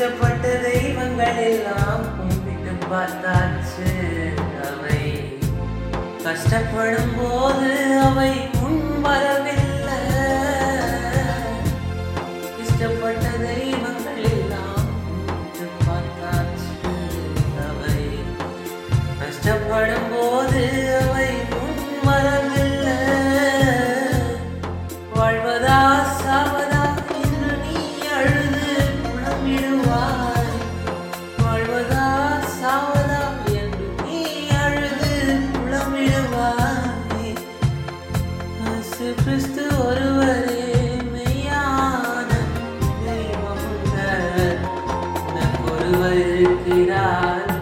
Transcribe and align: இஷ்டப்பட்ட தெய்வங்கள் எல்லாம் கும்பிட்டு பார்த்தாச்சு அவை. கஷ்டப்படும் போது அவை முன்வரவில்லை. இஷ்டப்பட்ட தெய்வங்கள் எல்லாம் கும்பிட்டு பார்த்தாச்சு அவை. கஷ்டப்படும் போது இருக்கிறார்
இஷ்டப்பட்ட 0.00 0.50
தெய்வங்கள் 0.62 1.38
எல்லாம் 1.44 2.04
கும்பிட்டு 2.16 2.72
பார்த்தாச்சு 2.90 3.88
அவை. 4.68 5.00
கஷ்டப்படும் 6.24 7.12
போது 7.18 7.72
அவை 8.00 8.30
முன்வரவில்லை. 8.54 9.98
இஷ்டப்பட்ட 12.62 13.26
தெய்வங்கள் 13.44 14.22
எல்லாம் 14.30 14.88
கும்பிட்டு 15.02 15.68
பார்த்தாச்சு 15.84 16.94
அவை. 17.66 17.98
கஷ்டப்படும் 19.20 20.10
போது 20.12 20.64
இருக்கிறார் 46.40 47.59